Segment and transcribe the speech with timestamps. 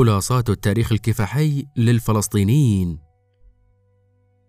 [0.00, 2.98] خلاصات التاريخ الكفاحي للفلسطينيين.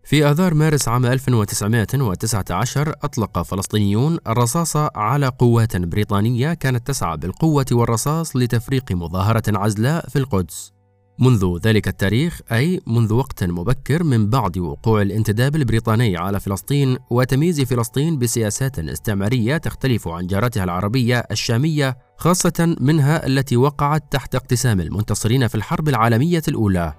[0.03, 8.35] في آذار مارس عام 1919 أطلق فلسطينيون الرصاص على قوات بريطانية كانت تسعى بالقوة والرصاص
[8.35, 10.71] لتفريق مظاهرة عزلاء في القدس.
[11.19, 17.61] منذ ذلك التاريخ أي منذ وقت مبكر من بعد وقوع الانتداب البريطاني على فلسطين وتمييز
[17.61, 25.47] فلسطين بسياسات استعمارية تختلف عن جارتها العربية الشامية خاصة منها التي وقعت تحت اقتسام المنتصرين
[25.47, 26.93] في الحرب العالمية الأولى.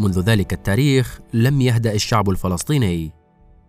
[0.00, 3.12] منذ ذلك التاريخ لم يهدأ الشعب الفلسطيني.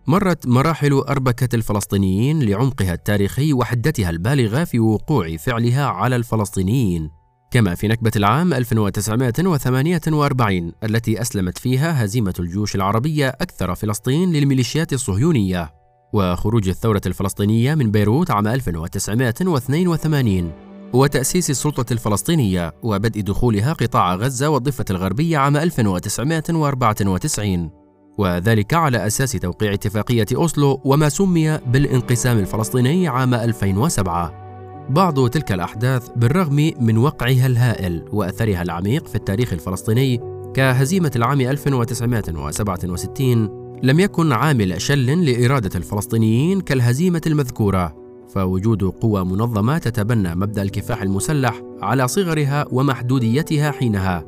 [0.08, 7.10] مرت مراحل أربكة الفلسطينيين لعمقها التاريخي وحدتها البالغة في وقوع فعلها على الفلسطينيين.
[7.52, 15.74] كما في نكبة العام 1948 التي أسلمت فيها هزيمة الجيوش العربية أكثر فلسطين للميليشيات الصهيونية
[16.14, 24.86] وخروج الثورة الفلسطينية من بيروت عام 1982 وتأسيس السلطة الفلسطينية وبدء دخولها قطاع غزة والضفة
[24.90, 27.70] الغربية عام 1994
[28.18, 34.42] وذلك على أساس توقيع اتفاقية أوسلو وما سمي بالانقسام الفلسطيني عام 2007
[34.90, 40.20] بعض تلك الأحداث بالرغم من وقعها الهائل وأثرها العميق في التاريخ الفلسطيني
[40.54, 48.01] كهزيمة العام 1967 لم يكن عامل شل لإرادة الفلسطينيين كالهزيمة المذكورة.
[48.34, 54.26] فوجود قوى منظمة تتبنى مبدأ الكفاح المسلح على صغرها ومحدوديتها حينها.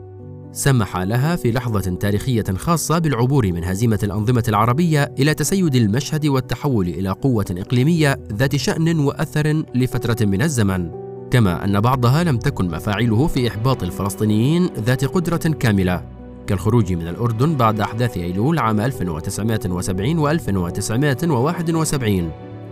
[0.51, 6.87] سمح لها في لحظة تاريخية خاصة بالعبور من هزيمة الأنظمة العربية إلى تسيد المشهد والتحول
[6.87, 10.91] إلى قوة إقليمية ذات شأن وأثر لفترة من الزمن،
[11.31, 16.05] كما أن بعضها لم تكن مفاعله في إحباط الفلسطينيين ذات قدرة كاملة،
[16.47, 22.31] كالخروج من الأردن بعد أحداث أيلول عام 1970 و 1971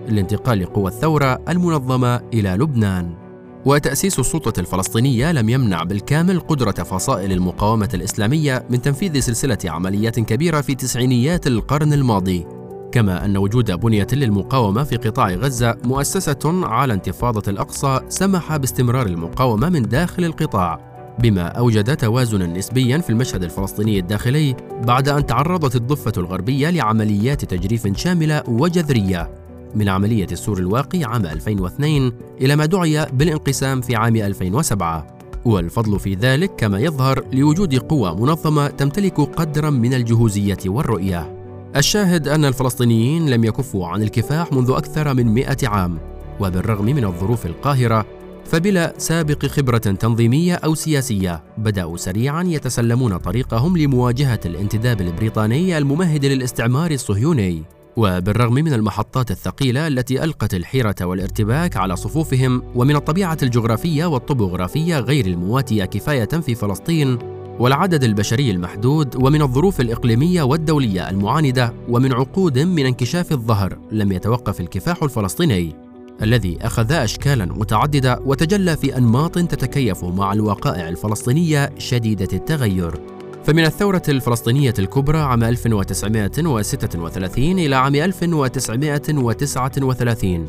[0.10, 3.22] لانتقال قوى الثورة المنظمة إلى لبنان.
[3.66, 10.62] وتأسيس السلطة الفلسطينية لم يمنع بالكامل قدرة فصائل المقاومة الإسلامية من تنفيذ سلسلة عمليات كبيرة
[10.62, 12.46] في تسعينيات القرن الماضي
[12.92, 19.70] كما أن وجود بنية للمقاومة في قطاع غزة مؤسسة على انتفاضة الأقصى سمح باستمرار المقاومة
[19.70, 26.14] من داخل القطاع بما أوجد توازنا نسبيا في المشهد الفلسطيني الداخلي بعد أن تعرضت الضفة
[26.18, 29.41] الغربية لعمليات تجريف شاملة وجذرية
[29.76, 32.12] من عملية السور الواقي عام 2002
[32.42, 35.08] إلى ما دعي بالانقسام في عام 2007
[35.46, 41.38] والفضل في ذلك كما يظهر لوجود قوى منظمة تمتلك قدرا من الجهوزية والرؤية.
[41.76, 46.00] الشاهد أن الفلسطينيين لم يكفوا عن الكفاح منذ أكثر من مئة عام
[46.40, 48.06] وبالرغم من الظروف القاهرة
[48.46, 56.92] فبلا سابق خبرة تنظيمية أو سياسية بدأوا سريعا يتسلمون طريقهم لمواجهة الانتداب البريطاني الممهد للاستعمار
[56.92, 57.64] الصهيوني.
[57.98, 65.26] وبالرغم من المحطات الثقيلة التي ألقت الحيرة والارتباك على صفوفهم ومن الطبيعة الجغرافية والطبوغرافية غير
[65.26, 67.18] المواتية كفاية في فلسطين
[67.60, 74.62] والعدد البشري المحدود ومن الظروف الإقليمية والدولية المعاندة ومن عقود من انكشاف الظهر لم يتوقف
[74.62, 75.76] الكفاح الفلسطيني
[76.22, 83.21] الذي أخذ أشكالا متعددة وتجلى في أنماط تتكيف مع الوقائع الفلسطينية شديدة التغير.
[83.52, 90.48] فمن الثورة الفلسطينية الكبرى عام 1936 إلى عام 1939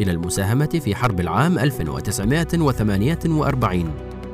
[0.00, 3.90] إلى المساهمة في حرب العام 1948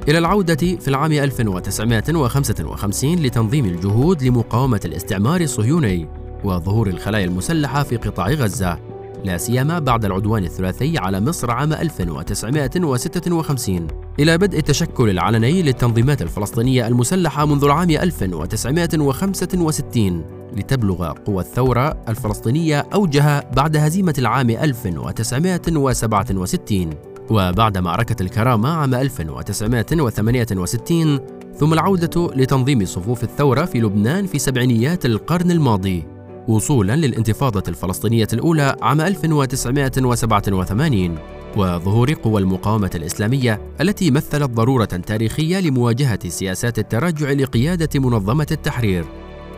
[0.09, 6.09] إلى العودة في العام 1955 لتنظيم الجهود لمقاومة الاستعمار الصهيوني
[6.45, 8.90] وظهور الخلايا المسلحة في قطاع غزة.
[9.25, 13.87] لا سيما بعد العدوان الثلاثي على مصر عام 1956
[14.19, 20.25] إلى بدء التشكل العلني للتنظيمات الفلسطينية المسلحة منذ العام 1965
[20.57, 26.91] لتبلغ قوى الثورة الفلسطينية أوجها بعد هزيمة العام 1967
[27.31, 31.21] وبعد معركة الكرامة عام 1968
[31.57, 36.20] ثم العودة لتنظيم صفوف الثورة في لبنان في سبعينيات القرن الماضي.
[36.49, 41.19] وصولا للانتفاضة الفلسطينية الأولى عام 1987
[41.57, 49.05] وظهور قوى المقاومة الإسلامية التي مثلت ضرورة تاريخية لمواجهة سياسات التراجع لقيادة منظمة التحرير.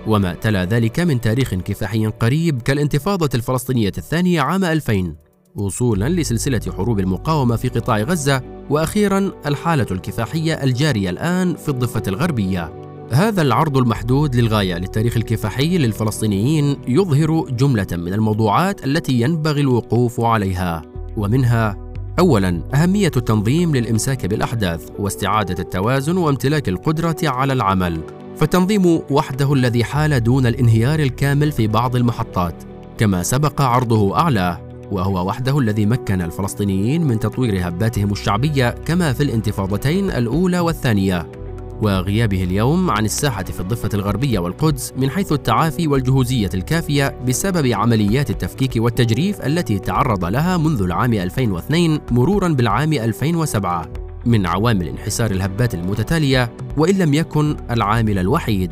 [0.06, 5.14] وما تلا ذلك من تاريخ كفاحي قريب كالانتفاضة الفلسطينية الثانية عام 2000
[5.54, 12.81] وصولا لسلسلة حروب المقاومة في قطاع غزة وأخيرا الحالة الكفاحية الجارية الآن في الضفة الغربية.
[13.12, 20.82] هذا العرض المحدود للغاية للتاريخ الكفاحي للفلسطينيين يظهر جملة من الموضوعات التي ينبغي الوقوف عليها
[21.16, 21.76] ومنها
[22.18, 28.00] اولا أهمية التنظيم للإمساك بالأحداث واستعادة التوازن وامتلاك القدرة على العمل.
[28.36, 32.54] فالتنظيم وحده الذي حال دون الانهيار الكامل في بعض المحطات
[32.98, 34.60] كما سبق عرضه اعلاه
[34.90, 41.41] وهو وحده الذي مكن الفلسطينيين من تطوير هباتهم الشعبية كما في الانتفاضتين الأولى والثانية.
[41.82, 48.30] وغيابه اليوم عن الساحة في الضفة الغربية والقدس من حيث التعافي والجهوزية الكافية بسبب عمليات
[48.30, 53.88] التفكيك والتجريف التي تعرض لها منذ العام 2002 مرورا بالعام 2007
[54.26, 58.70] من عوامل انحسار الهبات المتتالية وإن لم يكن العامل الوحيد.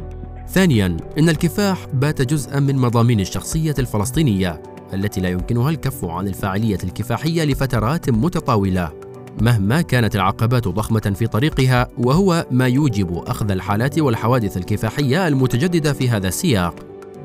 [0.49, 4.63] ثانياً، إن الكفاح بات جزءاً من مضامين الشخصية الفلسطينية
[4.95, 9.00] التي لا يمكنها الكف عن الفاعلية الكفاحية لفترات متطاولة
[9.43, 16.09] مهما كانت العقبات ضخمة في طريقها وهو ما يوجب أخذ الحالات والحوادث الكفاحية المتجددة في
[16.09, 16.75] هذا السياق.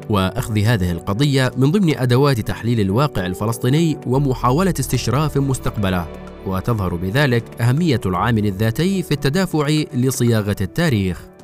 [0.09, 6.07] وأخذ هذه القضية من ضمن أدوات تحليل الواقع الفلسطيني ومحاولة استشراف مستقبله.
[6.47, 11.34] وتظهر بذلك أهمية العامل الذاتي في التدافع لصياغة التاريخ.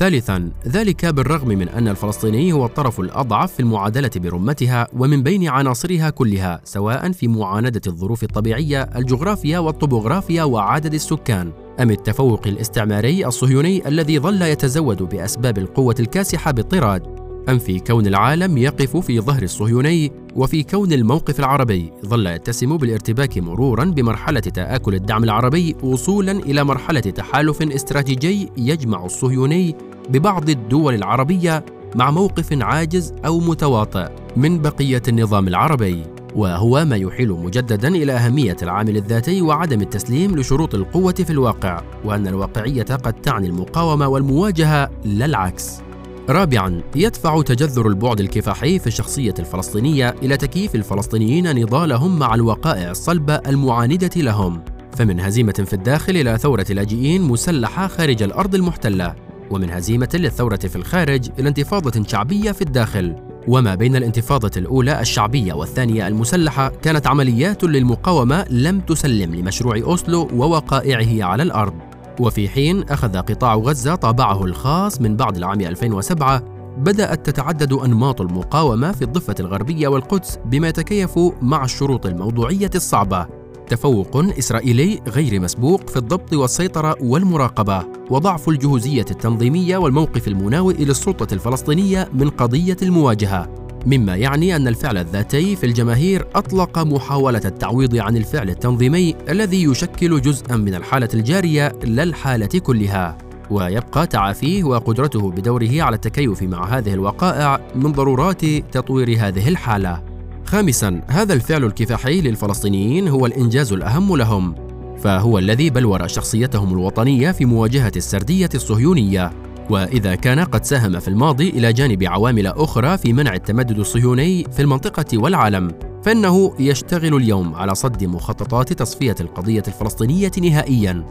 [0.00, 6.10] ثالثا ذلك بالرغم من أن الفلسطيني هو الطرف الأضعف في المعادلة برمتها ومن بين عناصرها
[6.10, 11.52] كلها سواء في معاندة الظروف الطبيعية الجغرافيا والطبوغرافيا وعدد السكان.
[11.80, 18.58] أم التفوق الاستعماري الصهيوني الذي ظل يتزود بأسباب القوة الكاسحة بالطراد أم في كون العالم
[18.58, 25.24] يقف في ظهر الصهيوني وفي كون الموقف العربي؟ ظل يتسم بالارتباك مرورا بمرحلة تآكل الدعم
[25.24, 29.74] العربي وصولا إلى مرحلة تحالف استراتيجي يجمع الصهيوني
[30.08, 31.64] ببعض الدول العربية
[31.94, 36.02] مع موقف عاجز أو متواطئ من بقية النظام العربي
[36.36, 42.26] وهو ما يحيل مجددا إلى أهمية العامل الذاتي وعدم التسليم لشروط القوة في الواقع وأن
[42.26, 45.80] الواقعية قد تعني المقاومة والمواجهة لا العكس.
[46.28, 53.34] رابعا يدفع تجذر البعد الكفاحي في الشخصية الفلسطينية إلى تكييف الفلسطينيين نضالهم مع الوقائع الصلبة
[53.34, 54.62] المعاندة لهم
[54.96, 59.29] فمن هزيمة في الداخل إلى ثورة لاجئين مسلحة خارج الأرض المحتلة.
[59.50, 63.16] ومن هزيمة للثورة في الخارج إلى انتفاضة شعبية في الداخل.
[63.48, 71.24] وما بين الانتفاضة الأولى الشعبية والثانية المسلحة كانت عمليات للمقاومة لم تسلم لمشروع أوسلو ووقائعه
[71.28, 71.74] على الأرض.
[72.20, 76.42] وفي حين أخذ قطاع غزة طابعه الخاص من بعد العام 2007
[76.78, 83.39] بدأت تتعدد أنماط المقاومة في الضفة الغربية والقدس بما يتكيف مع الشروط الموضوعية الصعبة.
[83.70, 92.08] تفوق إسرائيلي غير مسبوق في الضبط والسيطرة والمراقبة وضعف الجهوزية التنظيمية والموقف المناوئ للسلطة الفلسطينية
[92.12, 98.50] من قضية المواجهة مما يعني أن الفعل الذاتي في الجماهير أطلق محاولة التعويض عن الفعل
[98.50, 103.18] التنظيمي الذي يشكل جزءا من الحالة الجارية لا الحالة كلها.
[103.50, 110.09] ويبقى تعافيه وقدرته بدوره على التكيف مع هذه الوقائع من ضرورات تطوير هذه الحالة.
[110.50, 114.54] خامسا هذا الفعل الكفاحي للفلسطينيين هو الإنجاز الأهم لهم
[114.98, 119.30] فهو الذي بلور شخصيتهم الوطنية في مواجهة السردية الصهيونية.
[119.70, 124.62] وإذا كان قد ساهم في الماضي إلى جانب عوامل أخرى في منع التمدد الصهيوني في
[124.62, 125.70] المنطقة والعالم
[126.04, 131.04] فإنه يشتغل اليوم على صد مخططات تصفية القضية الفلسطينية نهائياً.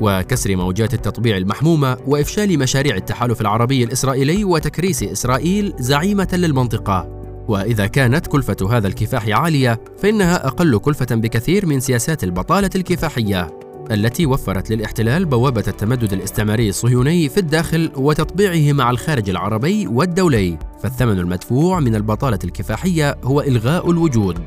[0.00, 7.21] وكسر موجات التطبيع المحمومة وإفشال مشاريع التحالف العربي الإسرائيلي وتكريس إسرائيل زعيمة للمنطقة.
[7.48, 14.26] وإذا كانت كلفة هذا الكفاح عالية فإنها أقل كلفة بكثير من سياسات البطالة الكفاحية التي
[14.26, 21.80] وفرت للاحتلال بوابة التمدد الاستعماري الصهيوني في الداخل وتطبيعه مع الخارج العربي والدولي، فالثمن المدفوع
[21.80, 24.38] من البطالة الكفاحية هو إلغاء الوجود.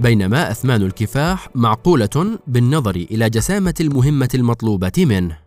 [0.00, 5.45] بينما أثمان الكفاح معقولة بالنظر إلى جسامة المهمة المطلوبة منه.